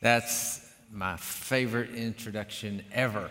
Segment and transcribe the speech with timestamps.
[0.00, 3.30] That's my favorite introduction ever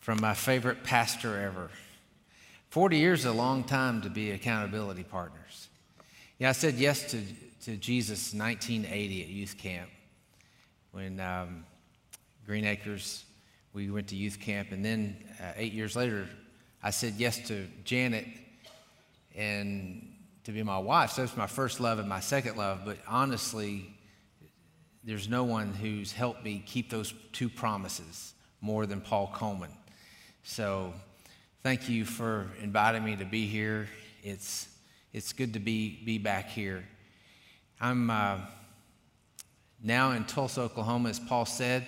[0.00, 1.70] from my favorite pastor ever.
[2.68, 5.68] 40 years is a long time to be accountability partners.
[6.38, 7.22] Yeah, I said yes to,
[7.64, 9.88] to Jesus 1980 at youth camp
[10.92, 11.64] when um,
[12.44, 13.24] Green Acres,
[13.72, 14.72] we went to youth camp.
[14.72, 16.28] And then uh, eight years later,
[16.82, 18.26] I said yes to Janet
[19.34, 20.06] and
[20.44, 21.12] to be my wife.
[21.12, 22.82] So that's my first love and my second love.
[22.84, 23.95] But honestly,
[25.06, 29.70] there's no one who's helped me keep those two promises more than Paul Coleman.
[30.42, 30.92] So
[31.62, 33.88] thank you for inviting me to be here.
[34.24, 34.68] It's,
[35.12, 36.84] it's good to be, be back here.
[37.80, 38.38] I'm uh,
[39.80, 41.86] now in Tulsa, Oklahoma, as Paul said.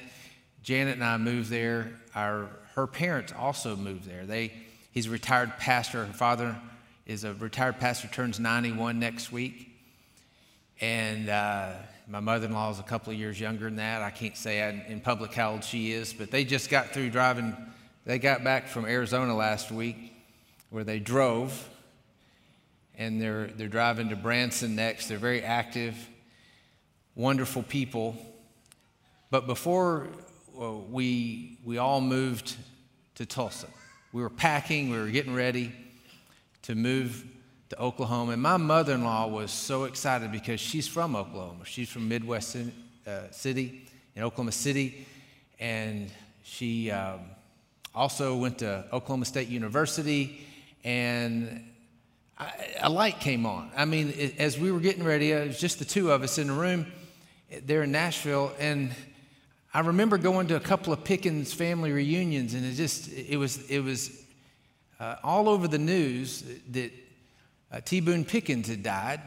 [0.62, 1.90] Janet and I moved there.
[2.14, 4.26] Our, her parents also moved there.
[4.26, 4.52] They,
[4.92, 6.04] he's a retired pastor.
[6.04, 6.56] Her father
[7.04, 9.70] is a retired pastor, turns 91 next week.
[10.80, 11.72] And uh,
[12.10, 14.00] my mother in law is a couple of years younger than that.
[14.00, 17.54] I can't say in public how old she is, but they just got through driving.
[18.06, 20.14] They got back from Arizona last week
[20.70, 21.68] where they drove,
[22.96, 25.08] and they're, they're driving to Branson next.
[25.08, 25.94] They're very active,
[27.14, 28.16] wonderful people.
[29.30, 30.06] But before
[30.54, 32.56] well, we, we all moved
[33.16, 33.68] to Tulsa,
[34.14, 35.72] we were packing, we were getting ready
[36.62, 37.26] to move
[37.70, 38.32] to Oklahoma.
[38.32, 41.64] And my mother in law was so excited because she's from Oklahoma.
[41.64, 42.56] She's from Midwest
[43.06, 45.06] uh, City, in Oklahoma City.
[45.60, 46.10] And
[46.42, 47.20] she um,
[47.94, 50.46] also went to Oklahoma State University.
[50.82, 51.64] And
[52.80, 53.70] a light came on.
[53.76, 56.38] I mean, it, as we were getting ready, it was just the two of us
[56.38, 56.86] in the room
[57.64, 58.52] there in Nashville.
[58.58, 58.92] And
[59.74, 63.68] I remember going to a couple of Pickens family reunions, and it just, it was,
[63.68, 64.24] it was
[64.98, 66.92] uh, all over the news that
[67.72, 68.00] uh, T.
[68.00, 69.20] Boone Pickens had died,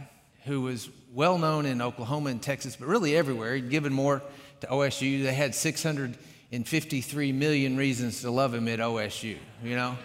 [0.45, 3.55] who was well known in Oklahoma and Texas, but really everywhere.
[3.55, 4.21] He'd given more
[4.61, 5.23] to OSU.
[5.23, 9.97] They had 653 million reasons to love him at OSU, you know?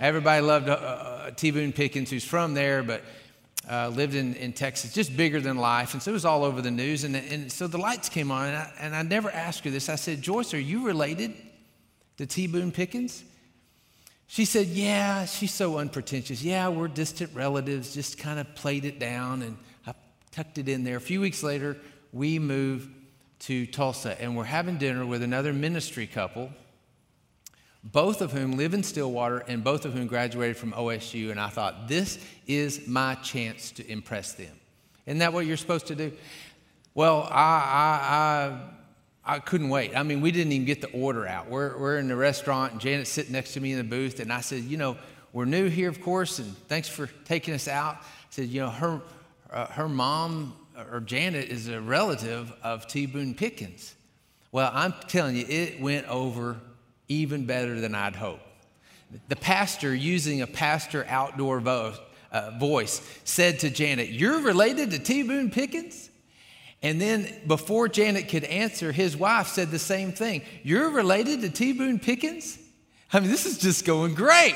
[0.00, 1.50] Everybody loved uh, uh, T.
[1.50, 3.02] Boone Pickens, who's from there, but
[3.68, 5.92] uh, lived in, in Texas, just bigger than life.
[5.92, 7.02] And so it was all over the news.
[7.04, 9.88] And, and so the lights came on, and I, and I never asked her this.
[9.88, 11.34] I said, Joyce, are you related
[12.18, 12.46] to T.
[12.46, 13.24] Boone Pickens?
[14.30, 16.42] She said, Yeah, she's so unpretentious.
[16.42, 19.56] Yeah, we're distant relatives, just kind of played it down and
[19.86, 19.94] I
[20.30, 20.96] tucked it in there.
[20.96, 21.78] A few weeks later,
[22.12, 22.90] we moved
[23.40, 26.50] to Tulsa and we're having dinner with another ministry couple,
[27.82, 31.30] both of whom live in Stillwater and both of whom graduated from OSU.
[31.30, 34.52] And I thought, This is my chance to impress them.
[35.06, 36.12] Isn't that what you're supposed to do?
[36.94, 38.60] Well, I, I, I
[39.28, 39.94] I couldn't wait.
[39.94, 41.50] I mean, we didn't even get the order out.
[41.50, 44.32] We're, we're in the restaurant, and Janet's sitting next to me in the booth, and
[44.32, 44.96] I said, You know,
[45.34, 47.96] we're new here, of course, and thanks for taking us out.
[47.96, 49.02] I said, You know, her,
[49.52, 50.56] uh, her mom,
[50.90, 53.04] or Janet, is a relative of T.
[53.04, 53.94] Boone Pickens.
[54.50, 56.56] Well, I'm telling you, it went over
[57.08, 58.42] even better than I'd hoped.
[59.28, 61.94] The pastor, using a pastor outdoor vo-
[62.32, 65.22] uh, voice, said to Janet, You're related to T.
[65.22, 66.07] Boone Pickens?
[66.82, 70.42] And then before Janet could answer, his wife said the same thing.
[70.62, 71.72] You're related to T.
[71.72, 72.58] Boone Pickens?
[73.12, 74.54] I mean, this is just going great.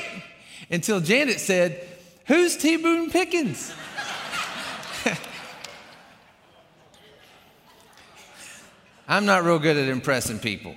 [0.69, 1.85] Until Janet said,
[2.27, 2.77] Who's T.
[2.77, 3.73] Boone Pickens?
[9.07, 10.75] I'm not real good at impressing people.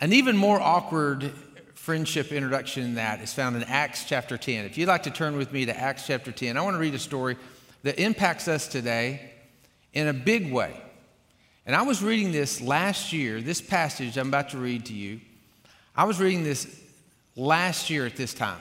[0.00, 1.32] An even more awkward
[1.74, 4.64] friendship introduction than that is found in Acts chapter 10.
[4.64, 6.94] If you'd like to turn with me to Acts chapter 10, I want to read
[6.94, 7.36] a story
[7.86, 9.20] that impacts us today
[9.92, 10.74] in a big way.
[11.64, 15.20] And I was reading this last year, this passage I'm about to read to you.
[15.94, 16.82] I was reading this
[17.36, 18.60] last year at this time,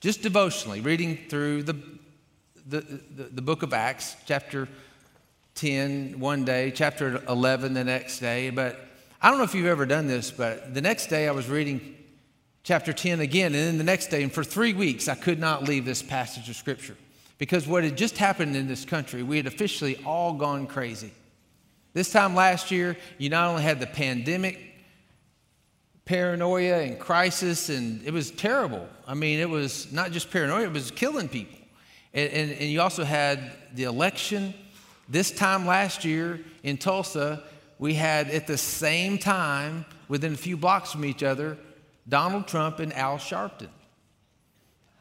[0.00, 1.72] just devotionally, reading through the,
[2.68, 4.68] the, the, the book of Acts, chapter
[5.56, 8.50] 10 one day, chapter 11 the next day.
[8.50, 8.78] But
[9.20, 11.96] I don't know if you've ever done this, but the next day I was reading
[12.62, 15.64] chapter 10 again, and then the next day, and for three weeks I could not
[15.64, 16.96] leave this passage of Scripture.
[17.38, 21.12] Because what had just happened in this country, we had officially all gone crazy.
[21.92, 24.58] This time last year, you not only had the pandemic,
[26.04, 28.88] paranoia, and crisis, and it was terrible.
[29.06, 31.58] I mean, it was not just paranoia, it was killing people.
[32.12, 34.54] And, and, and you also had the election.
[35.08, 37.42] This time last year in Tulsa,
[37.78, 41.58] we had at the same time, within a few blocks from each other,
[42.08, 43.68] Donald Trump and Al Sharpton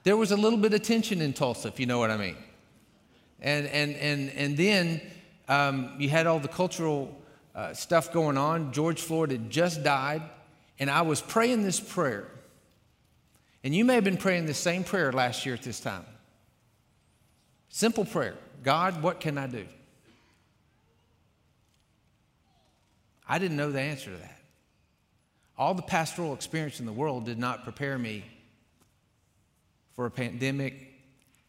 [0.04, 2.38] there was a little bit of tension in Tulsa, if you know what I mean.
[3.42, 5.02] And, and, and, and then
[5.48, 7.16] um, you had all the cultural
[7.56, 8.74] uh, stuff going on.
[8.74, 10.22] George Floyd had just died,
[10.80, 12.28] and I was praying this prayer.
[13.64, 16.06] And you may have been praying the same prayer last year at this time.
[17.70, 19.66] Simple prayer God, what can I do?
[23.28, 24.40] I didn't know the answer to that.
[25.58, 28.24] All the pastoral experience in the world did not prepare me
[29.94, 30.94] for a pandemic,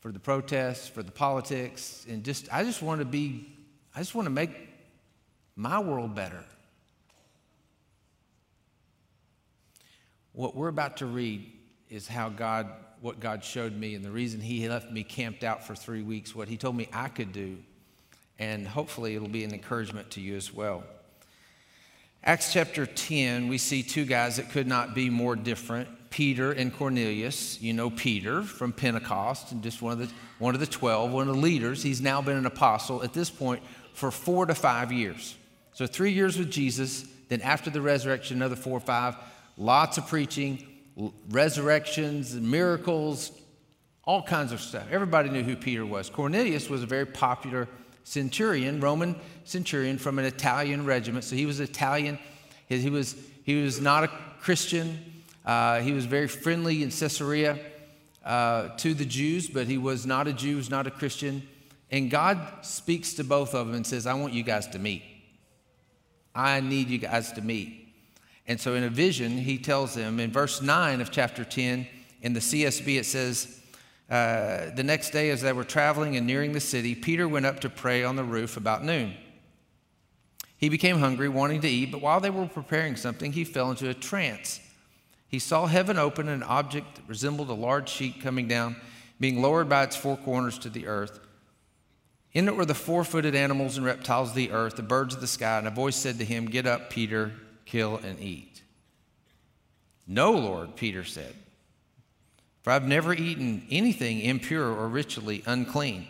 [0.01, 3.51] for the protests, for the politics, and just I just want to be,
[3.95, 4.51] I just want to make
[5.57, 6.45] my world better.
[10.33, 11.51] What we're about to read
[11.89, 12.69] is how God,
[13.01, 16.35] what God showed me, and the reason He left me camped out for three weeks,
[16.35, 17.59] what He told me I could do,
[18.39, 20.85] and hopefully it'll be an encouragement to you as well.
[22.23, 26.73] Acts chapter 10, we see two guys that could not be more different Peter and
[26.73, 27.61] Cornelius.
[27.61, 31.29] You know Peter from Pentecost, and just one of the, one of the 12, one
[31.29, 31.83] of the leaders.
[31.83, 33.61] He's now been an apostle at this point
[33.95, 35.35] for four to five years.
[35.73, 39.17] So, three years with Jesus, then after the resurrection, another four or five.
[39.57, 40.65] Lots of preaching,
[41.31, 43.33] resurrections, miracles,
[44.05, 44.85] all kinds of stuff.
[44.93, 46.11] Everybody knew who Peter was.
[46.11, 47.67] Cornelius was a very popular
[48.05, 51.25] centurion, Roman centurion from an Italian regiment.
[51.25, 52.21] So he was Italian.
[52.69, 54.09] He was, he was not a
[54.41, 55.14] Christian.
[55.45, 57.59] Uh, he was very friendly in Caesarea
[58.25, 61.47] uh, to the Jews, but he was not a Jew, he was not a Christian.
[61.91, 65.03] And God speaks to both of them and says, I want you guys to meet.
[66.35, 67.89] I need you guys to meet.
[68.47, 71.87] And so in a vision, he tells them in verse 9 of chapter 10,
[72.23, 73.61] in the CSB, it says,
[74.11, 77.61] uh, the next day, as they were traveling and nearing the city, Peter went up
[77.61, 79.15] to pray on the roof about noon.
[80.57, 83.89] He became hungry, wanting to eat, but while they were preparing something, he fell into
[83.89, 84.61] a trance.
[85.29, 88.77] He saw heaven open and an object that resembled a large sheet coming down,
[89.19, 91.21] being lowered by its four corners to the earth.
[92.33, 95.21] In it were the four footed animals and reptiles of the earth, the birds of
[95.21, 97.33] the sky, and a voice said to him, Get up, Peter,
[97.65, 98.63] kill and eat.
[100.07, 101.35] No, Lord, Peter said.
[102.63, 106.09] For I've never eaten anything impure or ritually unclean.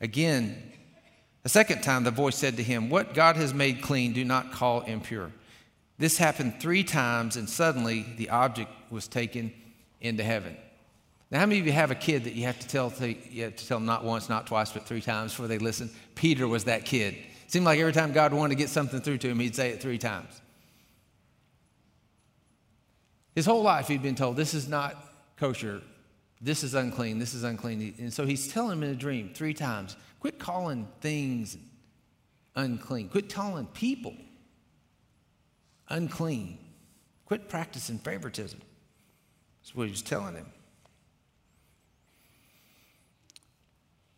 [0.00, 0.72] Again,
[1.44, 4.52] a second time the voice said to him, What God has made clean, do not
[4.52, 5.32] call impure.
[5.98, 9.52] This happened three times, and suddenly the object was taken
[10.00, 10.56] into heaven.
[11.30, 12.92] Now, how many of you have a kid that you have to tell,
[13.30, 15.90] you have to tell not once, not twice, but three times before they listen?
[16.14, 17.14] Peter was that kid.
[17.14, 19.70] It seemed like every time God wanted to get something through to him, he'd say
[19.70, 20.40] it three times.
[23.34, 24.96] His whole life, he'd been told, This is not
[25.36, 25.82] kosher.
[26.40, 27.18] This is unclean.
[27.18, 27.94] This is unclean.
[27.98, 31.56] And so he's telling him in a dream three times quit calling things
[32.54, 34.14] unclean, quit calling people
[35.88, 36.58] unclean,
[37.26, 38.60] quit practicing favoritism.
[39.60, 40.46] That's what he was telling him.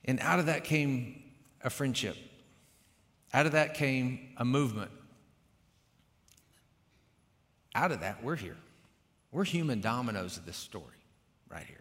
[0.04, 1.22] And out of that came
[1.62, 2.16] a friendship.
[3.32, 4.90] Out of that came a movement.
[7.74, 8.56] Out of that, we're here.
[9.30, 10.84] We're human dominoes of this story
[11.48, 11.76] right here.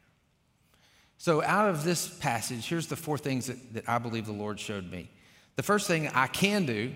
[1.18, 4.60] So, out of this passage, here's the four things that, that I believe the Lord
[4.60, 5.10] showed me.
[5.56, 6.94] The first thing I can do,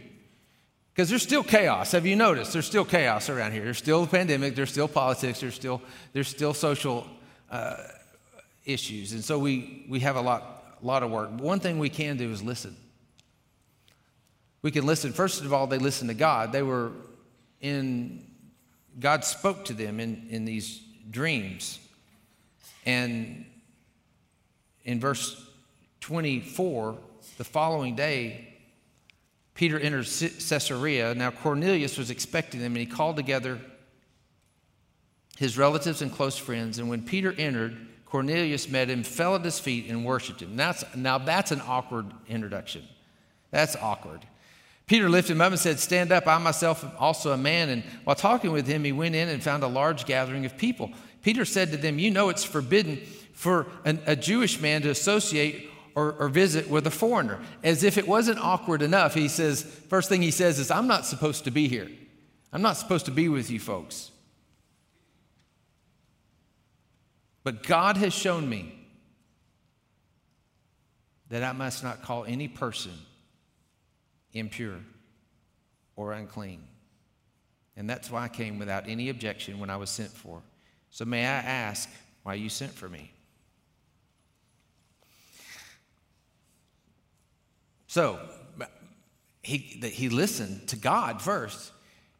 [0.94, 1.92] because there's still chaos.
[1.94, 2.54] Have you noticed?
[2.54, 3.63] There's still chaos around here.
[3.63, 4.54] There's still the pandemic.
[4.54, 5.40] There's still politics.
[5.40, 5.81] There's still,
[6.13, 7.07] there's still social
[7.50, 7.78] uh,
[8.63, 9.13] issues.
[9.13, 11.31] And so we, we have a lot, a lot of work.
[11.31, 12.75] One thing we can do is listen.
[14.62, 15.13] We can listen.
[15.13, 16.51] First of all, they listened to God.
[16.51, 16.92] They were
[17.60, 18.24] in,
[19.00, 20.80] God spoke to them in, in these
[21.10, 21.80] dreams.
[22.86, 23.45] And
[24.84, 25.44] in verse
[26.01, 26.98] 24,
[27.40, 28.53] the following day,
[29.56, 31.14] Peter entered Caesarea.
[31.14, 33.60] Now, Cornelius was expecting them, and he called together
[35.38, 36.80] his relatives and close friends.
[36.80, 40.56] And when Peter entered, Cornelius met him, fell at his feet, and worshiped him.
[40.56, 42.83] That's, now, that's an awkward introduction.
[43.52, 44.22] That's awkward.
[44.86, 47.69] Peter lifted him up and said, Stand up, I myself am also a man.
[47.69, 50.92] And while talking with him, he went in and found a large gathering of people.
[51.22, 53.02] Peter said to them, You know it's forbidden
[53.33, 57.40] for an, a Jewish man to associate or, or, visit with a foreigner.
[57.64, 61.06] As if it wasn't awkward enough, he says, First thing he says is, I'm not
[61.06, 61.90] supposed to be here.
[62.52, 64.12] I'm not supposed to be with you folks.
[67.44, 68.73] But God has shown me
[71.30, 72.94] that I must not call any person
[74.33, 74.80] impure
[75.95, 76.64] or unclean.
[77.76, 80.42] And that's why I came without any objection when I was sent for.
[80.92, 81.90] So may I ask
[82.21, 83.13] why you sent for me?
[87.94, 88.18] So
[89.44, 91.71] he, he listened to God first.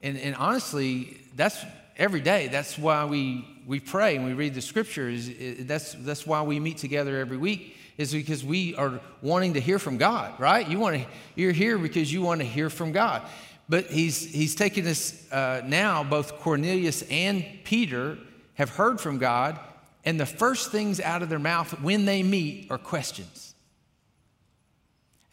[0.04, 1.66] And, and honestly, that's
[1.98, 2.48] every day.
[2.48, 5.28] That's why we, we pray and we read the scriptures.
[5.62, 9.80] That's, that's why we meet together every week is because we are wanting to hear
[9.80, 10.68] from God, right?
[10.68, 13.24] You want to, you're here because you want to hear from God.
[13.68, 18.20] But he's, he's taking this uh, now, both Cornelius and Peter
[18.54, 19.60] have heard from God,
[20.06, 23.53] and the first things out of their mouth when they meet are questions.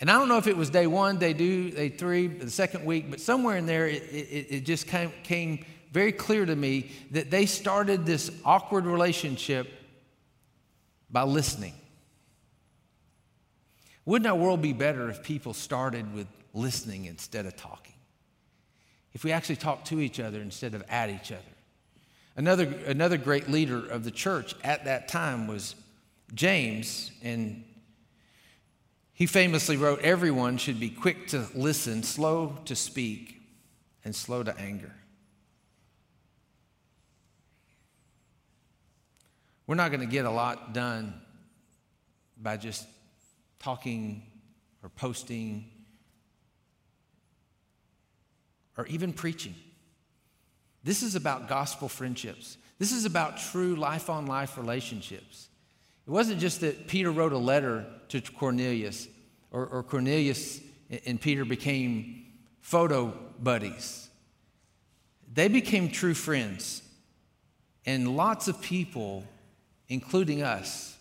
[0.00, 2.87] And I don't know if it was day one, day two, day three, the second
[2.87, 6.90] week, but somewhere in there, it, it, it just came, came very clear to me
[7.11, 9.71] that they started this awkward relationship
[11.11, 11.75] by listening.
[14.07, 17.95] Wouldn't our world be better if people started with listening instead of talking?
[19.12, 21.42] If we actually talked to each other instead of at each other?
[22.37, 25.75] Another, another great leader of the church at that time was
[26.33, 27.64] James, and
[29.20, 33.38] he famously wrote, Everyone should be quick to listen, slow to speak,
[34.02, 34.94] and slow to anger.
[39.66, 41.20] We're not going to get a lot done
[42.40, 42.86] by just
[43.58, 44.22] talking
[44.82, 45.70] or posting
[48.78, 49.54] or even preaching.
[50.82, 52.56] This is about gospel friendships.
[52.78, 55.50] This is about true life on life relationships.
[56.07, 59.09] It wasn't just that Peter wrote a letter to Cornelius,
[59.50, 60.61] or, or Cornelius
[61.07, 62.26] and Peter became
[62.61, 64.09] photo buddies.
[65.33, 66.83] They became true friends.
[67.87, 69.25] And lots of people,
[69.88, 70.97] including us,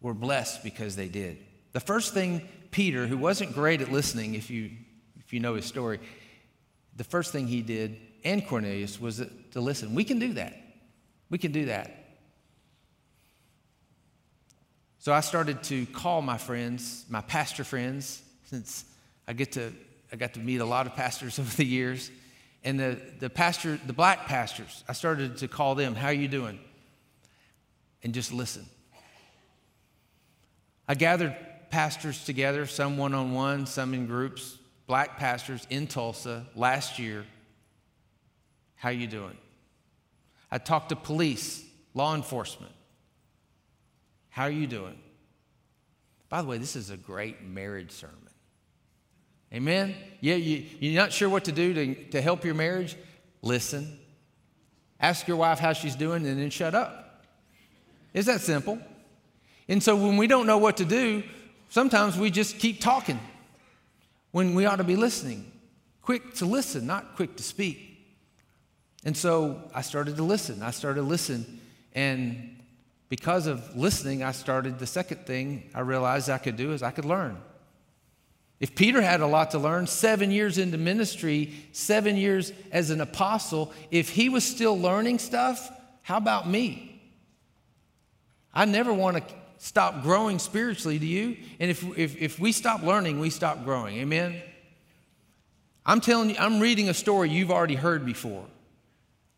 [0.00, 1.38] were blessed because they did.
[1.72, 4.70] The first thing Peter, who wasn't great at listening, if you,
[5.18, 6.00] if you know his story,
[6.96, 9.22] the first thing he did, and Cornelius, was
[9.52, 9.94] to listen.
[9.94, 10.56] We can do that.
[11.30, 12.01] We can do that.
[15.02, 18.84] So I started to call my friends, my pastor friends, since
[19.26, 19.72] I get to
[20.12, 22.08] I got to meet a lot of pastors over the years.
[22.62, 26.28] And the, the pastor, the black pastors, I started to call them, how are you
[26.28, 26.60] doing?
[28.04, 28.64] And just listen.
[30.86, 31.34] I gathered
[31.70, 34.56] pastors together, some one on one, some in groups,
[34.86, 37.24] black pastors in Tulsa last year.
[38.76, 39.36] How are you doing?
[40.48, 42.72] I talked to police, law enforcement.
[44.32, 44.98] How are you doing?
[46.30, 48.16] By the way, this is a great marriage sermon.
[49.52, 49.94] Amen?
[50.20, 52.96] Yeah, you, you're not sure what to do to, to help your marriage?
[53.42, 53.98] Listen.
[54.98, 57.26] Ask your wife how she's doing and then shut up.
[58.14, 58.78] Is that simple?
[59.68, 61.22] And so when we don't know what to do,
[61.68, 63.20] sometimes we just keep talking
[64.30, 65.52] when we ought to be listening.
[66.00, 67.98] Quick to listen, not quick to speak.
[69.04, 70.62] And so I started to listen.
[70.62, 71.60] I started to listen.
[71.94, 72.61] And
[73.12, 76.92] because of listening, I started the second thing I realized I could do is I
[76.92, 77.36] could learn.
[78.58, 83.02] If Peter had a lot to learn, seven years into ministry, seven years as an
[83.02, 87.02] apostle, if he was still learning stuff, how about me?
[88.54, 91.36] I never want to stop growing spiritually, do you?
[91.60, 93.98] And if, if, if we stop learning, we stop growing.
[93.98, 94.40] Amen?
[95.84, 98.46] I'm telling you, I'm reading a story you've already heard before,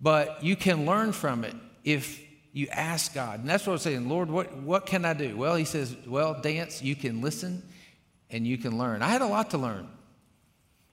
[0.01, 2.24] but you can learn from it if
[2.55, 3.41] you ask God.
[3.41, 5.37] And that's what I'm saying, Lord, what, what can I do?
[5.37, 7.65] Well, he says, well, dance, you can listen
[8.31, 9.03] and you can learn.
[9.03, 9.89] I had a lot to learn.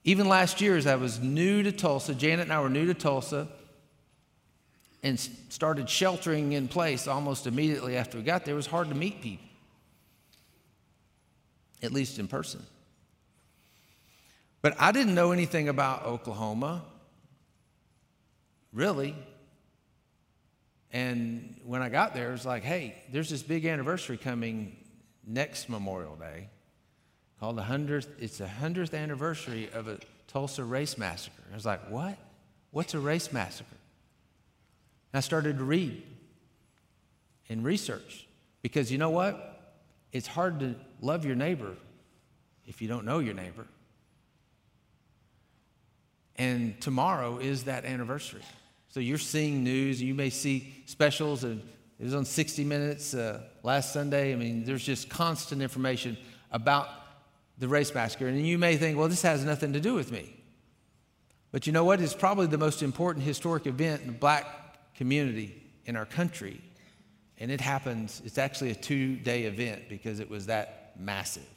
[0.02, 2.94] Even last year, as I was new to Tulsa, Janet and I were new to
[2.94, 3.46] Tulsa
[5.04, 8.96] and started sheltering in place almost immediately after we got there, it was hard to
[8.96, 9.46] meet people,
[11.80, 12.60] at least in person.
[14.62, 16.82] But I didn't know anything about Oklahoma,
[18.72, 19.14] really.
[20.92, 24.76] And when I got there, it was like, hey, there's this big anniversary coming
[25.26, 26.48] next Memorial Day
[27.40, 31.42] called the 100th, it's the 100th anniversary of a Tulsa race massacre.
[31.50, 32.16] I was like, what?
[32.70, 33.76] What's a race massacre?
[35.12, 36.02] And I started to read
[37.48, 38.26] and research
[38.62, 39.74] because you know what?
[40.12, 41.74] It's hard to love your neighbor
[42.66, 43.66] if you don't know your neighbor.
[46.36, 48.42] And tomorrow is that anniversary.
[48.92, 51.62] So you're seeing news, you may see specials, and
[51.98, 54.34] it was on 60 Minutes uh, last Sunday.
[54.34, 56.18] I mean, there's just constant information
[56.50, 56.88] about
[57.56, 58.26] the race massacre.
[58.26, 60.36] And you may think, well, this has nothing to do with me.
[61.52, 62.02] But you know what?
[62.02, 66.60] It's probably the most important historic event in the black community in our country.
[67.38, 71.48] And it happens, it's actually a two day event because it was that massive.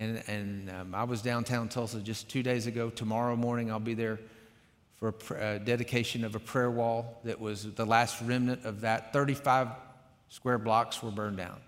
[0.00, 2.90] And, and um, I was downtown Tulsa just two days ago.
[2.90, 4.18] Tomorrow morning, I'll be there
[4.96, 8.80] for a, a uh, dedication of a prayer wall that was the last remnant of
[8.80, 9.12] that.
[9.12, 9.68] 35
[10.28, 11.60] square blocks were burned down.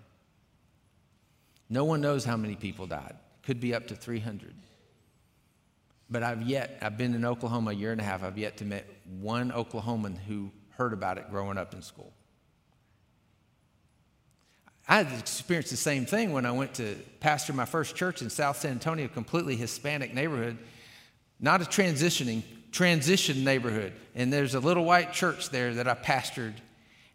[1.69, 3.15] No one knows how many people died.
[3.43, 4.53] Could be up to 300.
[6.09, 8.65] But I've yet, I've been in Oklahoma a year and a half, I've yet to
[8.65, 8.83] meet
[9.19, 12.11] one Oklahoman who heard about it growing up in school.
[14.87, 18.31] I had experienced the same thing when I went to pastor my first church in
[18.31, 20.57] South San Antonio, a completely Hispanic neighborhood,
[21.39, 23.93] not a transitioning transition neighborhood.
[24.15, 26.53] And there's a little white church there that I pastored.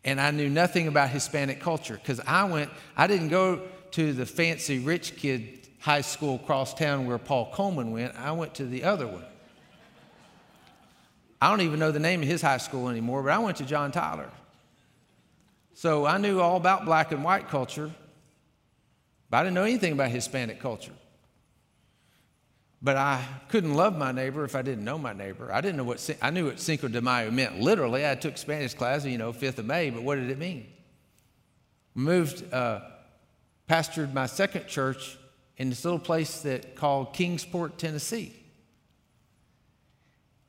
[0.05, 4.27] And I knew nothing about Hispanic culture because I went, I didn't go to the
[4.27, 8.17] fancy rich kid high school across town where Paul Coleman went.
[8.17, 9.25] I went to the other one.
[11.41, 13.67] I don't even know the name of his high school anymore, but I went to
[13.67, 14.31] John Tyler.
[15.75, 17.91] So I knew all about black and white culture,
[19.29, 20.93] but I didn't know anything about Hispanic culture.
[22.85, 25.51] But I couldn't love my neighbor if I didn't know my neighbor.
[25.51, 27.59] I didn't know what I knew what Cinco de Mayo meant.
[27.59, 29.89] Literally, I took Spanish class, you know, Fifth of May.
[29.89, 30.67] But what did it mean?
[31.95, 32.81] Moved, uh,
[33.71, 35.17] pastored my second church
[35.57, 38.35] in this little place that called Kingsport, Tennessee.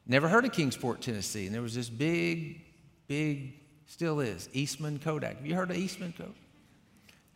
[0.05, 1.45] Never heard of Kingsport, Tennessee.
[1.45, 2.61] And there was this big,
[3.07, 3.53] big
[3.87, 4.49] Still is.
[4.51, 5.37] Eastman Kodak.
[5.37, 6.33] Have you heard of Eastman Kodak?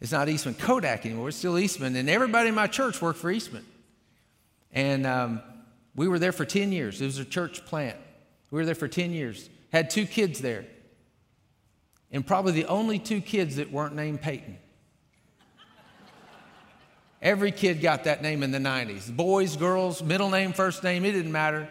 [0.01, 1.29] It's not Eastman Kodak anymore.
[1.29, 1.95] It's still Eastman.
[1.95, 3.65] And everybody in my church worked for Eastman.
[4.71, 5.41] And um,
[5.95, 7.01] we were there for 10 years.
[7.01, 7.97] It was a church plant.
[8.51, 9.49] We were there for 10 years.
[9.71, 10.65] Had two kids there.
[12.11, 14.57] And probably the only two kids that weren't named Peyton.
[17.21, 19.13] Every kid got that name in the 90s.
[19.15, 21.67] Boys, girls, middle name, first name, it didn't matter.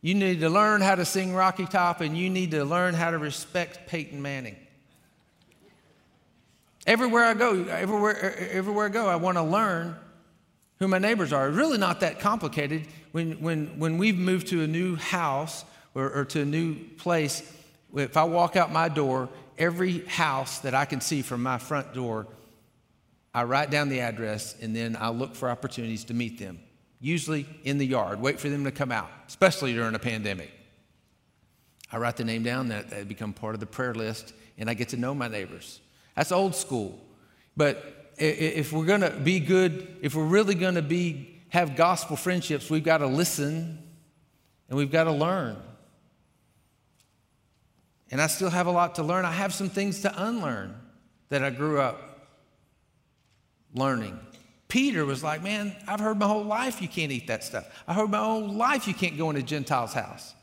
[0.00, 3.10] You need to learn how to sing Rocky Top and you need to learn how
[3.10, 4.56] to respect Peyton Manning.
[6.86, 9.96] Everywhere I go, everywhere, everywhere I go, I want to learn
[10.78, 11.48] who my neighbors are.
[11.50, 12.86] Really not that complicated.
[13.12, 15.64] When, when, when we've moved to a new house
[15.94, 17.42] or, or to a new place,
[17.94, 21.94] if I walk out my door, every house that I can see from my front
[21.94, 22.26] door,
[23.32, 26.60] I write down the address and then I look for opportunities to meet them
[27.04, 30.50] usually in the yard, wait for them to come out, especially during a pandemic.
[31.92, 34.74] I write the name down, that they become part of the prayer list, and I
[34.74, 35.80] get to know my neighbors.
[36.16, 36.98] That's old school.
[37.58, 42.16] But if we're going to be good, if we're really going to be have gospel
[42.16, 43.78] friendships, we've got to listen
[44.68, 45.56] and we've got to learn.
[48.10, 49.24] And I still have a lot to learn.
[49.24, 50.74] I have some things to unlearn
[51.28, 52.28] that I grew up
[53.74, 54.18] learning.
[54.68, 57.68] Peter was like, Man, I've heard my whole life you can't eat that stuff.
[57.86, 60.34] I heard my whole life you can't go in a Gentile's house.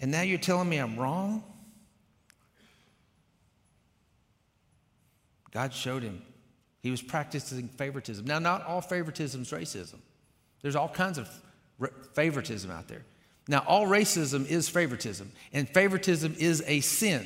[0.00, 1.42] And now you're telling me I'm wrong?
[5.54, 6.20] God showed him.
[6.82, 8.26] He was practicing favoritism.
[8.26, 10.00] Now, not all favoritism is racism.
[10.60, 11.28] There's all kinds of
[12.12, 13.04] favoritism out there.
[13.48, 17.24] Now, all racism is favoritism, and favoritism is a sin.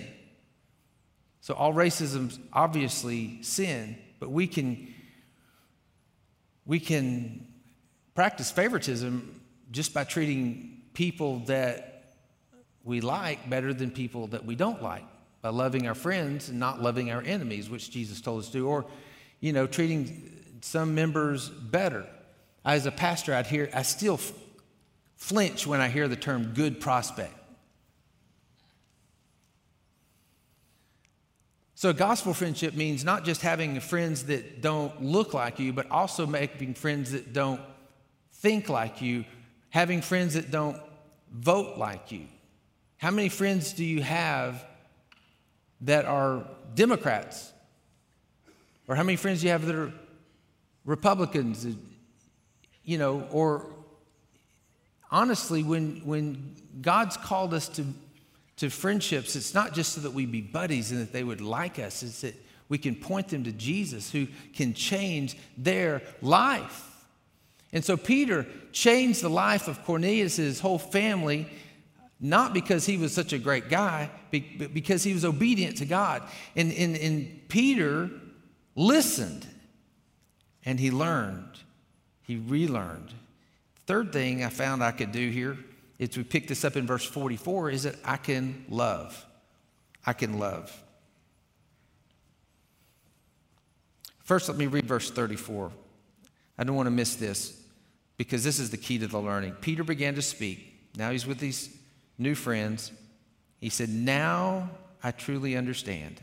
[1.41, 4.95] So, all racism is obviously sin, but we can
[6.67, 7.47] we can
[8.15, 12.13] practice favoritism just by treating people that
[12.85, 15.05] we like better than people that we don't like
[15.43, 18.85] by loving our friends and not loving our enemies which jesus told us to or
[19.41, 22.07] you know treating some members better
[22.65, 24.19] as a pastor i'd hear i still
[25.17, 27.35] flinch when i hear the term good prospect
[31.79, 36.27] So, gospel friendship means not just having friends that don't look like you, but also
[36.27, 37.61] making friends that don't
[38.33, 39.25] think like you,
[39.71, 40.77] having friends that don't
[41.33, 42.27] vote like you.
[42.97, 44.67] How many friends do you have
[45.83, 47.53] that are Democrats?
[48.87, 49.93] Or how many friends do you have that are
[50.85, 51.67] Republicans?
[52.85, 53.67] You know, or
[55.11, 57.85] honestly, when, when God's called us to
[58.59, 61.79] to friendships, it's not just so that we be buddies and that they would like
[61.79, 62.35] us, it's that
[62.69, 66.85] we can point them to Jesus who can change their life.
[67.73, 71.47] And so Peter changed the life of Cornelius' and his whole family,
[72.21, 76.23] not because he was such a great guy, but because he was obedient to God.
[76.57, 78.11] And, and, and Peter
[78.75, 79.47] listened
[80.65, 81.61] and he learned,
[82.23, 83.15] he relearned.
[83.87, 85.57] Third thing I found I could do here
[85.99, 89.25] is we pick this up in verse 44 is that I can love.
[90.05, 90.77] I can love.
[94.25, 95.71] First, let me read verse 34.
[96.59, 97.63] I don't want to miss this
[98.17, 99.53] because this is the key to the learning.
[99.61, 100.75] Peter began to speak.
[100.97, 101.78] Now he's with these
[102.19, 102.93] new friends.
[103.61, 104.71] He said, Now
[105.03, 106.21] I truly understand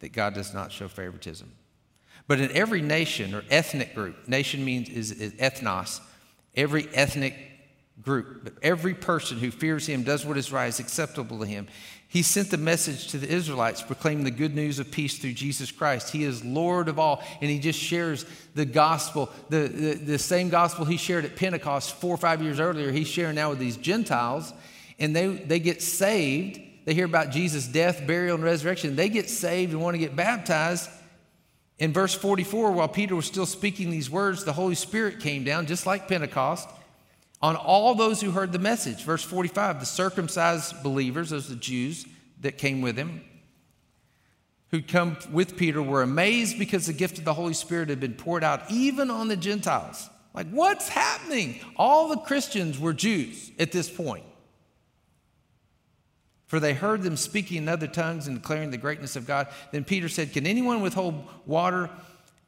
[0.00, 1.52] that God does not show favoritism.
[2.26, 6.00] But in every nation or ethnic group, nation means is, is ethnos,
[6.54, 7.34] every ethnic
[8.02, 11.66] group, but every person who fears him, does what is right, is acceptable to him.
[12.06, 15.70] He sent the message to the Israelites, proclaiming the good news of peace through Jesus
[15.70, 16.10] Christ.
[16.10, 18.24] He is Lord of all, and he just shares
[18.54, 22.60] the gospel, the, the, the same gospel he shared at Pentecost four or five years
[22.60, 24.52] earlier, he's sharing now with these Gentiles,
[24.98, 26.60] and they, they get saved.
[26.84, 28.96] They hear about Jesus' death, burial, and resurrection.
[28.96, 30.88] They get saved and want to get baptized.
[31.78, 35.66] In verse 44, while Peter was still speaking these words, the Holy Spirit came down,
[35.66, 36.68] just like Pentecost
[37.40, 39.04] on all those who heard the message.
[39.04, 42.06] Verse 45 the circumcised believers, those are the Jews
[42.40, 43.22] that came with him,
[44.70, 48.14] who'd come with Peter were amazed because the gift of the Holy Spirit had been
[48.14, 50.08] poured out even on the Gentiles.
[50.34, 51.60] Like, what's happening?
[51.76, 54.24] All the Christians were Jews at this point.
[56.48, 59.48] For they heard them speaking in other tongues and declaring the greatness of God.
[59.70, 61.90] Then Peter said, Can anyone withhold water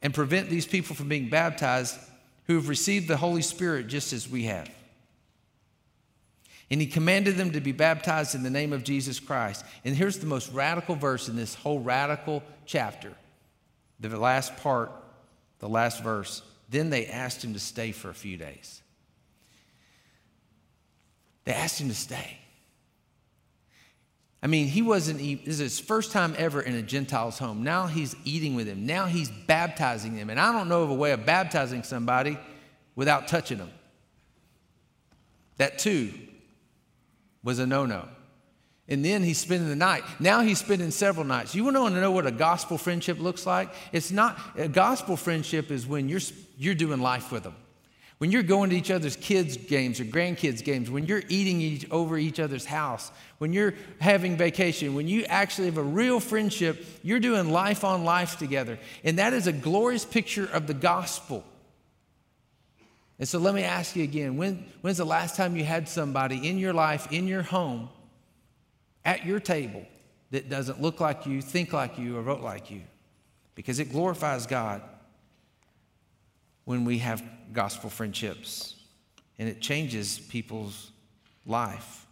[0.01, 1.97] and prevent these people from being baptized
[2.47, 4.69] who have received the Holy Spirit just as we have?
[6.71, 9.63] And he commanded them to be baptized in the name of Jesus Christ.
[9.85, 13.13] And here's the most radical verse in this whole radical chapter
[13.99, 14.91] the last part,
[15.59, 16.41] the last verse.
[16.69, 18.81] Then they asked him to stay for a few days.
[21.43, 22.40] They asked him to stay.
[24.43, 27.63] I mean, he wasn't, this is his first time ever in a Gentile's home.
[27.63, 28.87] Now he's eating with them.
[28.87, 30.31] Now he's baptizing them.
[30.31, 32.39] And I don't know of a way of baptizing somebody
[32.95, 33.69] without touching them.
[35.57, 36.11] That too
[37.43, 38.07] was a no no.
[38.87, 40.03] And then he's spending the night.
[40.19, 41.53] Now he's spending several nights.
[41.53, 43.69] You want to know what a gospel friendship looks like?
[43.91, 46.19] It's not, a gospel friendship is when you're,
[46.57, 47.55] you're doing life with them.
[48.21, 51.89] When you're going to each other's kids' games or grandkids' games, when you're eating each,
[51.89, 56.85] over each other's house, when you're having vacation, when you actually have a real friendship,
[57.01, 58.77] you're doing life on life together.
[59.03, 61.43] And that is a glorious picture of the gospel.
[63.17, 66.47] And so let me ask you again when, when's the last time you had somebody
[66.47, 67.89] in your life, in your home,
[69.03, 69.83] at your table
[70.29, 72.81] that doesn't look like you, think like you, or vote like you?
[73.55, 74.83] Because it glorifies God
[76.71, 78.75] when we have gospel friendships
[79.37, 80.91] and it changes people's
[81.45, 82.07] life.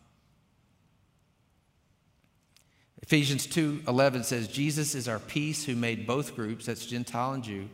[3.02, 7.70] Ephesians 2:11 says Jesus is our peace who made both groups that's Gentile and Jew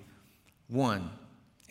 [0.68, 1.10] one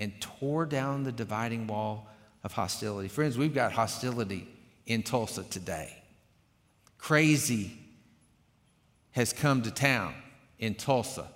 [0.01, 2.09] and tore down the dividing wall
[2.43, 3.07] of hostility.
[3.07, 4.49] Friends, we've got hostility
[4.87, 6.03] in Tulsa today.
[6.99, 7.79] Crazy
[9.13, 10.13] has come to town
[10.59, 11.29] in Tulsa,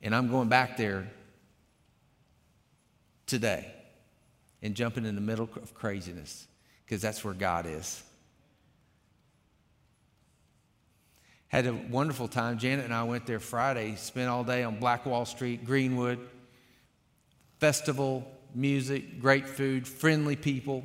[0.00, 1.10] and I'm going back there
[3.26, 3.72] today
[4.62, 6.46] and jumping in the middle of craziness
[6.84, 8.02] because that's where God is.
[11.48, 12.58] Had a wonderful time.
[12.58, 16.18] Janet and I went there Friday, spent all day on Black Wall Street, Greenwood
[17.64, 20.84] festival, music, great food, friendly people.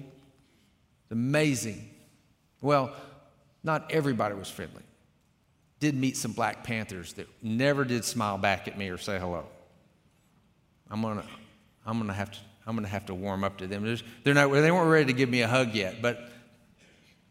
[1.12, 1.90] Amazing.
[2.62, 2.94] Well,
[3.64, 4.84] not everybody was friendly.
[5.80, 9.46] Did meet some Black Panthers that never did smile back at me or say hello.
[10.90, 11.26] I'm gonna,
[11.90, 13.84] I'm gonna have to, I'm gonna have to warm up to them.
[14.24, 16.30] They're not, they weren't ready to give me a hug yet, but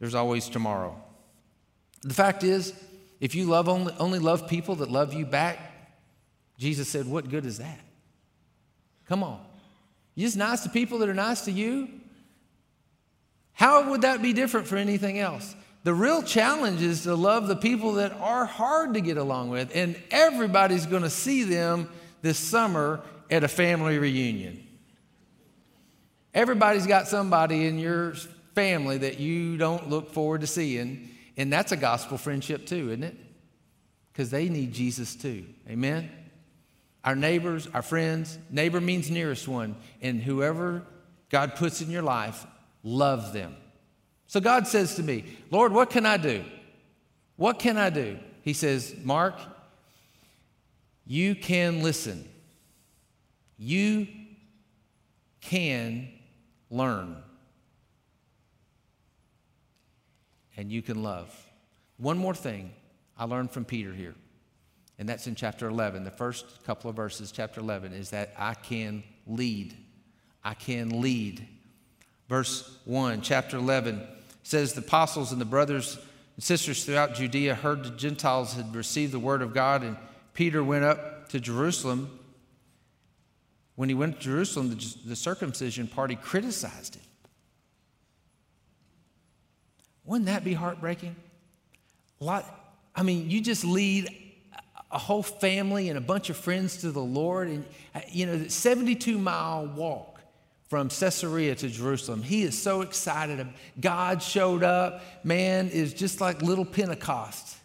[0.01, 1.01] there's always tomorrow.
[2.03, 2.75] The fact is,
[3.21, 5.59] if you love only, only love people that love you back,
[6.59, 7.79] Jesus said, "What good is that?"
[9.07, 9.40] Come on.
[10.16, 11.88] You're just nice to people that are nice to you?
[13.53, 15.55] How would that be different for anything else?
[15.85, 19.71] The real challenge is to love the people that are hard to get along with,
[19.75, 21.88] and everybody's going to see them
[22.23, 24.67] this summer at a family reunion.
[26.35, 28.14] Everybody's got somebody in your
[28.55, 33.05] family that you don't look forward to seeing, and that's a gospel friendship too, isn't
[33.05, 33.17] it?
[34.12, 35.45] Because they need Jesus too.
[35.69, 36.11] Amen?
[37.09, 38.38] our neighbors, our friends.
[38.51, 39.77] Neighbor means nearest one.
[40.03, 40.83] And whoever
[41.31, 42.47] God puts in your life,
[42.83, 43.57] love them.
[44.27, 46.45] So God says to me, Lord, what can I do?
[47.37, 48.19] What can I do?
[48.43, 49.37] He says, Mark,
[51.07, 52.29] you can listen.
[53.59, 54.07] You
[55.40, 56.09] can
[56.71, 57.16] learn.
[60.57, 61.35] And you can love.
[61.97, 62.73] One more thing
[63.16, 64.14] I learned from Peter here
[64.99, 66.05] and that's in chapter 11.
[66.05, 69.77] The first couple of verses, chapter 11, is that I can lead.
[70.42, 71.47] I can lead.
[72.29, 74.07] Verse 1, chapter 11
[74.42, 75.99] says the apostles and the brothers
[76.35, 79.97] and sisters throughout Judea heard the Gentiles had received the word of God, and
[80.35, 82.17] Peter went up to Jerusalem.
[83.79, 87.05] When he went to Jerusalem, the, the circumcision party criticized him.
[90.05, 91.14] Wouldn't that be heartbreaking?
[92.19, 92.45] Lot,
[92.97, 94.09] I mean, you just lead
[94.91, 97.47] a whole family and a bunch of friends to the Lord.
[97.47, 97.64] And,
[97.95, 100.19] uh, you know, the 72 mile walk
[100.67, 102.25] from Caesarea to Jerusalem.
[102.25, 103.47] He is so excited.
[103.79, 105.05] God showed up.
[105.23, 107.57] Man is just like little Pentecost.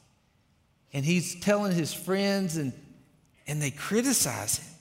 [0.93, 2.71] And he's telling his friends, and,
[3.47, 4.72] and they criticize him.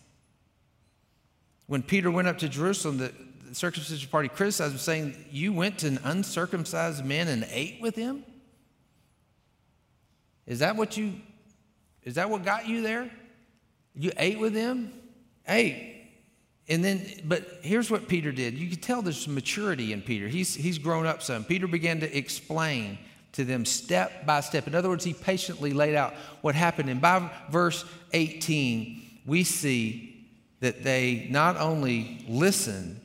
[1.66, 3.12] When Peter went up to Jerusalem, the,
[3.48, 7.96] the circumcision party criticized him, saying, You went to an uncircumcised man and ate with
[7.96, 8.24] him?
[10.46, 11.14] Is that what you
[12.04, 13.10] is that what got you there?
[13.94, 14.92] You ate with them?
[15.46, 15.92] Ate.
[16.68, 18.54] And then, but here's what Peter did.
[18.54, 20.28] You can tell there's maturity in Peter.
[20.28, 21.44] He's, he's grown up some.
[21.44, 22.98] Peter began to explain
[23.32, 24.66] to them step by step.
[24.66, 26.88] In other words, he patiently laid out what happened.
[26.88, 30.11] And by verse 18, we see
[30.62, 33.00] that they not only listened,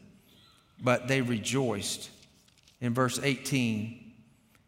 [0.80, 2.12] but they rejoiced.
[2.82, 4.14] In verse 18,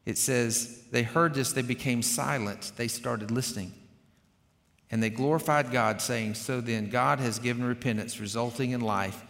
[0.07, 3.73] it says, They heard this, they became silent, they started listening.
[4.89, 9.23] And they glorified God, saying, So then, God has given repentance, resulting in life,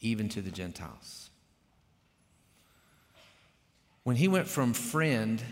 [0.00, 1.30] even to the Gentiles.
[4.04, 5.42] When he went from friend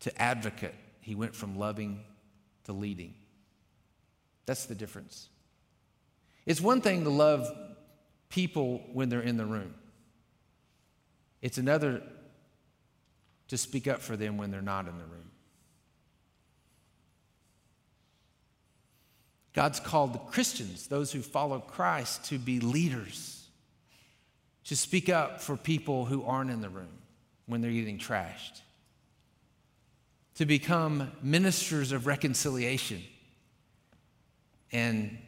[0.00, 2.02] to advocate, he went from loving
[2.66, 3.14] to leading.
[4.44, 5.28] That's the difference.
[6.44, 7.48] It's one thing to love
[8.28, 9.74] people when they're in the room,
[11.42, 12.02] it's another
[13.48, 15.30] to speak up for them when they're not in the room.
[19.52, 23.48] God's called the Christians, those who follow Christ, to be leaders,
[24.64, 26.98] to speak up for people who aren't in the room
[27.46, 28.60] when they're getting trashed,
[30.36, 33.02] to become ministers of reconciliation.
[34.70, 35.18] And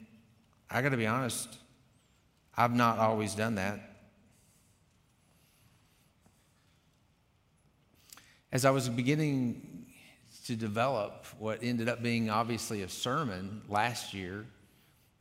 [0.70, 1.56] I got to be honest,
[2.56, 3.80] I've not always done that.
[8.52, 9.86] As I was beginning
[10.46, 14.46] to develop what ended up being obviously a sermon last year,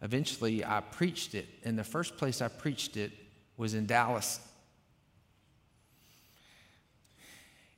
[0.02, 1.48] eventually I preached it.
[1.64, 3.12] And the first place I preached it
[3.58, 4.40] was in Dallas.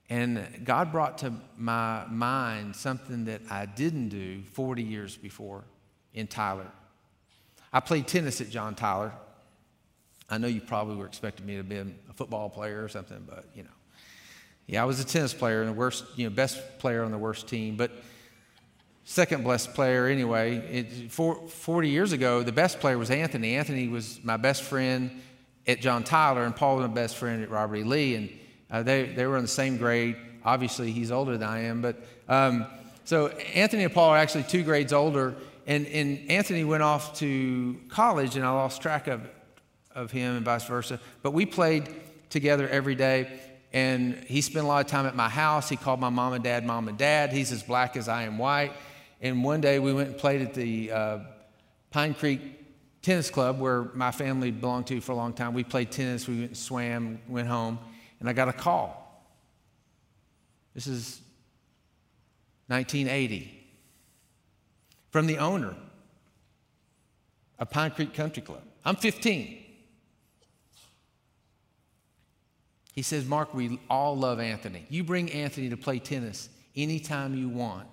[0.10, 5.64] And God brought to my mind something that I didn't do 40 years before
[6.14, 6.66] in Tyler.
[7.72, 9.12] I played tennis at John Tyler.
[10.30, 13.46] I know you probably were expecting me to be a football player or something, but
[13.54, 13.70] you know.
[14.66, 17.18] Yeah, I was a tennis player and the worst, you know, best player on the
[17.18, 17.92] worst team, but
[19.04, 20.58] second best player anyway.
[20.58, 23.56] It, for, 40 years ago, the best player was Anthony.
[23.56, 25.22] Anthony was my best friend
[25.66, 27.84] at John Tyler, and Paul was my best friend at Robert E.
[27.84, 28.30] Lee, and
[28.70, 30.16] uh, they, they were in the same grade.
[30.44, 32.66] Obviously, he's older than I am, but um,
[33.04, 35.36] so Anthony and Paul are actually two grades older,
[35.68, 39.22] and, and Anthony went off to college, and I lost track of,
[39.94, 41.00] of him and vice versa.
[41.22, 41.90] But we played
[42.30, 43.40] together every day,
[43.74, 45.70] and he spent a lot of time at my house.
[45.70, 47.34] He called my mom and dad mom and dad.
[47.34, 48.74] He's as black as I am white.
[49.22, 51.20] And one day we went and played at the uh,
[51.92, 52.42] Pine Creek
[53.02, 55.54] Tennis Club, where my family belonged to for a long time.
[55.54, 57.80] We played tennis, we went and swam, went home,
[58.20, 59.06] and I got a call.
[60.74, 61.22] This is
[62.68, 63.56] 1980
[65.12, 65.76] from the owner
[67.58, 68.62] of Pine Creek Country Club.
[68.86, 69.66] I'm 15.
[72.94, 74.86] He says, Mark, we all love Anthony.
[74.90, 77.88] You bring Anthony to play tennis anytime you want,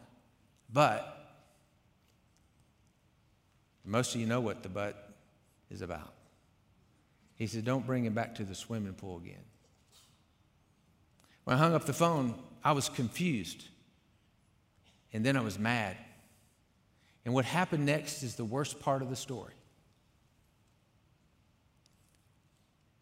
[0.73, 1.13] but
[3.85, 5.15] most of you know what the but
[5.71, 6.13] is about.
[7.37, 9.45] He said, Don't bring him back to the swimming pool again.
[11.47, 13.65] When I hung up the phone, I was confused.
[15.13, 15.97] And then I was mad.
[17.25, 19.53] And what happened next is the worst part of the story.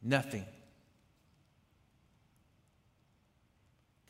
[0.03, 0.45] Nothing.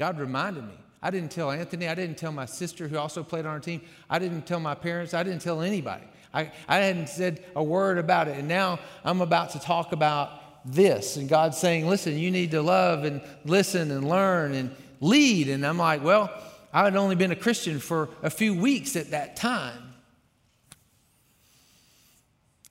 [0.00, 0.74] God reminded me.
[1.00, 1.86] I didn't tell Anthony.
[1.86, 3.82] I didn't tell my sister who also played on our team.
[4.10, 5.14] I didn't tell my parents.
[5.14, 6.06] I didn't tell anybody.
[6.32, 8.36] I, I hadn't said a word about it.
[8.36, 11.16] And now I'm about to talk about this.
[11.16, 15.48] And God's saying, listen, you need to love and listen and learn and lead.
[15.48, 16.32] And I'm like, well,
[16.72, 19.94] I had only been a Christian for a few weeks at that time.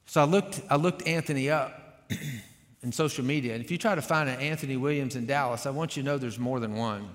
[0.06, 2.04] So I looked, I looked Anthony up
[2.84, 3.56] in social media.
[3.56, 6.06] And if you try to find an Anthony Williams in Dallas, I want you to
[6.06, 7.10] know there's more than one.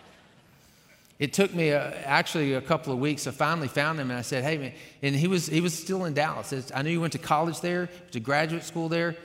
[1.18, 3.26] it took me a, actually a couple of weeks.
[3.26, 4.72] I finally found him and I said, hey, man.
[5.02, 6.70] And he was, he was still in Dallas.
[6.74, 9.16] I knew he went to college there, to graduate school there.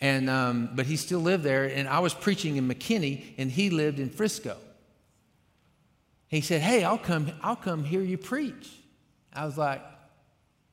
[0.00, 1.64] And, um, but he still lived there.
[1.64, 4.56] And I was preaching in McKinney and he lived in Frisco.
[6.28, 8.70] He said, hey, I'll come, I'll come hear you preach.
[9.32, 9.82] I was like,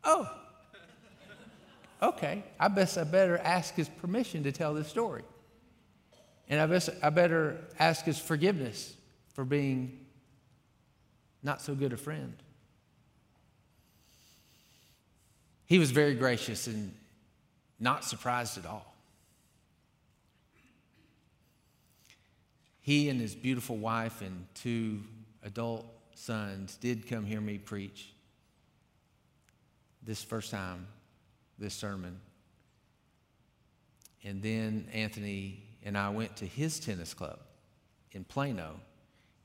[0.03, 0.29] oh,
[2.01, 5.23] okay, I guess I better ask his permission to tell this story.
[6.49, 8.93] And I, guess I better ask his forgiveness
[9.33, 10.05] for being
[11.43, 12.33] not so good a friend.
[15.65, 16.93] He was very gracious and
[17.79, 18.96] not surprised at all.
[22.87, 25.03] He and his beautiful wife and two
[25.43, 28.13] adult sons did come hear me preach
[30.01, 30.87] this first time
[31.59, 32.21] this sermon.
[34.23, 37.39] And then Anthony and I went to his tennis club
[38.13, 38.79] in Plano,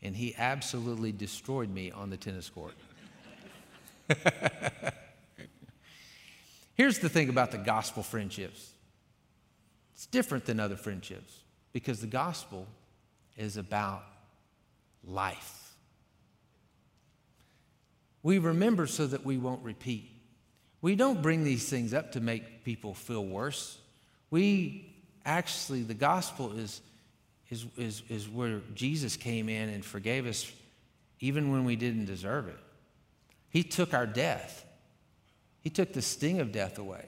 [0.02, 2.74] and he absolutely destroyed me on the tennis court.
[6.74, 8.70] Here's the thing about the gospel friendships
[9.94, 11.40] It's different than other friendships
[11.72, 12.68] because the gospel
[13.36, 14.02] is about
[15.04, 15.74] life.
[18.22, 20.10] We remember so that we won't repeat.
[20.80, 23.78] We don't bring these things up to make people feel worse.
[24.30, 26.80] We actually, the gospel is,
[27.50, 30.50] is, is, is where Jesus came in and forgave us
[31.20, 32.58] even when we didn't deserve it.
[33.48, 34.64] He took our death,
[35.60, 37.06] He took the sting of death away.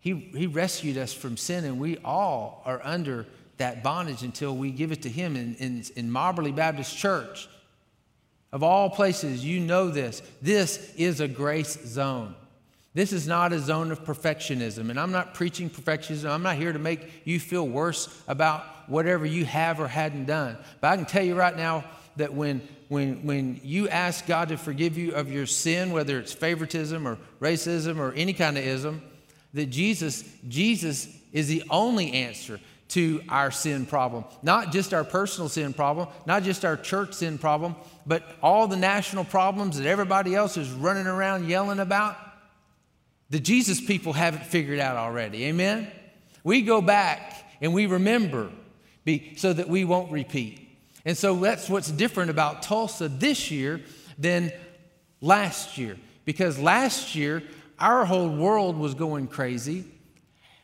[0.00, 3.26] He, he rescued us from sin, and we all are under
[3.58, 7.48] that bondage until we give it to Him in, in, in Mobberly Baptist Church.
[8.50, 10.22] Of all places, you know this.
[10.40, 12.34] This is a grace zone.
[12.94, 14.90] This is not a zone of perfectionism.
[14.90, 16.30] And I'm not preaching perfectionism.
[16.30, 20.56] I'm not here to make you feel worse about whatever you have or hadn't done.
[20.80, 21.84] But I can tell you right now
[22.16, 26.32] that when, when, when you ask God to forgive you of your sin, whether it's
[26.32, 29.02] favoritism or racism or any kind of ism,
[29.54, 34.24] that Jesus, Jesus is the only answer to our sin problem.
[34.42, 38.76] Not just our personal sin problem, not just our church sin problem, but all the
[38.76, 42.16] national problems that everybody else is running around yelling about
[43.30, 45.44] the Jesus people haven't figured out already.
[45.44, 45.90] Amen?
[46.44, 48.50] We go back and we remember
[49.04, 50.66] be, so that we won't repeat.
[51.04, 53.82] And so that's what's different about Tulsa this year
[54.18, 54.52] than
[55.20, 55.96] last year.
[56.24, 57.42] Because last year,
[57.78, 59.84] our whole world was going crazy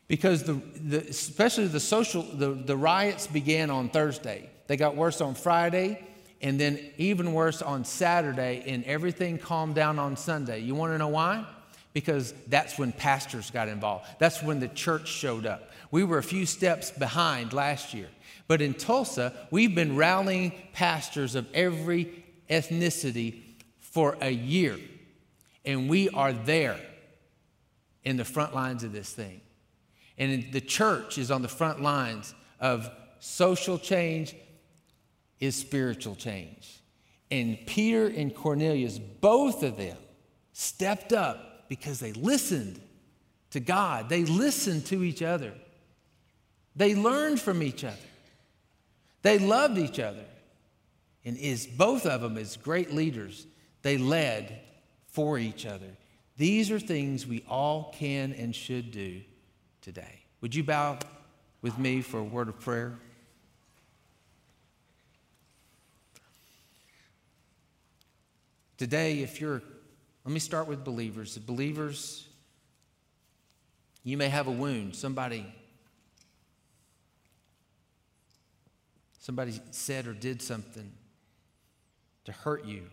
[0.08, 5.20] because the, the, especially the social the, the riots began on thursday they got worse
[5.20, 6.04] on friday
[6.42, 10.98] and then even worse on saturday and everything calmed down on sunday you want to
[10.98, 11.44] know why
[11.94, 14.04] because that's when pastors got involved.
[14.18, 15.70] That's when the church showed up.
[15.90, 18.08] We were a few steps behind last year.
[18.48, 23.42] But in Tulsa, we've been rallying pastors of every ethnicity
[23.78, 24.76] for a year.
[25.64, 26.78] And we are there
[28.02, 29.40] in the front lines of this thing.
[30.18, 34.34] And the church is on the front lines of social change
[35.40, 36.80] is spiritual change.
[37.30, 39.96] And Peter and Cornelius, both of them,
[40.52, 42.80] stepped up because they listened
[43.50, 45.52] to God, they listened to each other,
[46.76, 47.96] they learned from each other,
[49.22, 50.24] they loved each other.
[51.26, 53.46] And is both of them as great leaders,
[53.80, 54.60] they led
[55.06, 55.96] for each other.
[56.36, 59.22] These are things we all can and should do
[59.84, 60.22] today.
[60.40, 60.98] Would you bow
[61.60, 62.94] with me for a word of prayer?
[68.78, 69.62] Today, if you're
[70.24, 71.36] let me start with believers.
[71.36, 72.26] Believers,
[74.04, 74.96] you may have a wound.
[74.96, 75.44] Somebody
[79.20, 80.90] somebody said or did something
[82.24, 82.84] to hurt you.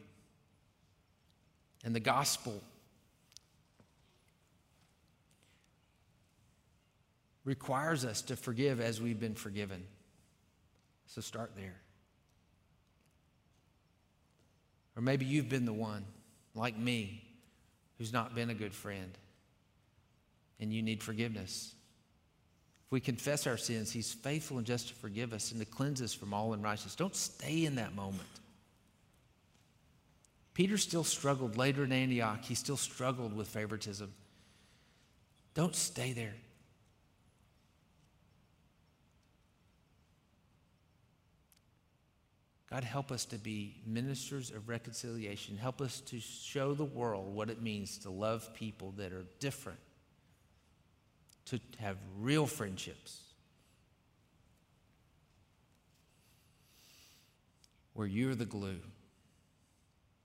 [1.86, 2.62] And the gospel
[7.44, 9.84] requires us to forgive as we've been forgiven.
[11.08, 11.76] So start there.
[14.96, 16.06] Or maybe you've been the one
[16.54, 17.24] like me,
[17.98, 19.18] who's not been a good friend,
[20.60, 21.74] and you need forgiveness.
[22.86, 26.02] If we confess our sins, He's faithful and just to forgive us and to cleanse
[26.02, 26.96] us from all unrighteousness.
[26.96, 28.28] Don't stay in that moment.
[30.54, 32.44] Peter still struggled later in Antioch.
[32.44, 34.14] He still struggled with favoritism.
[35.54, 36.36] Don't stay there.
[42.72, 45.58] God, help us to be ministers of reconciliation.
[45.58, 49.80] Help us to show the world what it means to love people that are different,
[51.48, 53.24] to have real friendships,
[57.94, 58.80] where you're the glue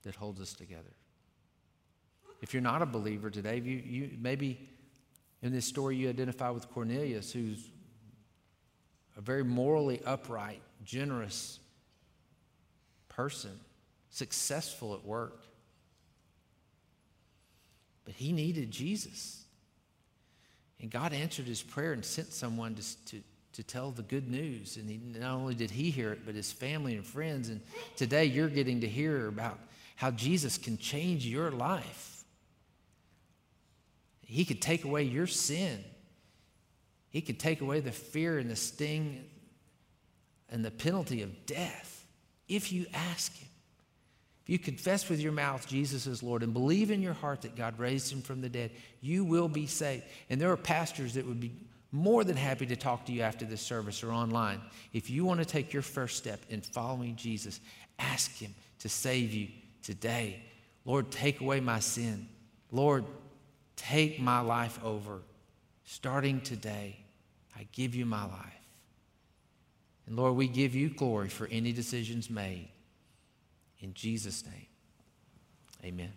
[0.04, 0.94] that holds us together.
[2.42, 4.68] If you're not a believer today, you, you maybe
[5.42, 7.70] in this story you identify with Cornelius, who's
[9.16, 11.58] a very morally upright, generous
[13.16, 13.58] person,
[14.10, 15.42] successful at work.
[18.04, 19.42] But he needed Jesus.
[20.80, 23.22] And God answered his prayer and sent someone to, to,
[23.54, 24.76] to tell the good news.
[24.76, 27.48] And he, not only did he hear it, but his family and friends.
[27.48, 27.62] And
[27.96, 29.58] today you're getting to hear about
[29.96, 32.22] how Jesus can change your life.
[34.26, 35.82] He could take away your sin.
[37.08, 39.24] He could take away the fear and the sting
[40.50, 41.95] and the penalty of death
[42.48, 43.48] if you ask Him.
[44.42, 47.56] If you confess with your mouth Jesus is Lord and believe in your heart that
[47.56, 48.70] God raised Him from the dead,
[49.00, 50.04] you will be saved.
[50.30, 51.52] And there are pastors that would be
[51.92, 54.60] more than happy to talk to you after this service or online.
[54.92, 57.60] If you want to take your first step in following Jesus,
[57.98, 59.48] ask Him to save you
[59.82, 60.42] today.
[60.84, 62.28] Lord, take away my sin.
[62.70, 63.04] Lord,
[63.74, 65.22] take my life over
[65.84, 66.98] starting today.
[67.56, 68.55] I give you my life.
[70.06, 72.68] And Lord, we give you glory for any decisions made.
[73.80, 74.66] In Jesus' name,
[75.84, 76.12] amen.